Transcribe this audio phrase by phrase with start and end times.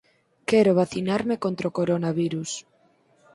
[0.49, 2.51] Quero vacinarme contra o coronavirus.